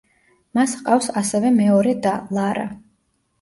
[0.59, 2.67] მას ჰყავს ასევე მეორე და ლარა.